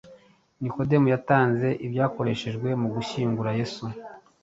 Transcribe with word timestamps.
Nikodemu 0.61 1.07
yatanze 1.13 1.67
ibyakoreshejwe 1.85 2.69
mu 2.81 2.87
gushyingura 2.95 3.49
Yesu. 3.59 3.83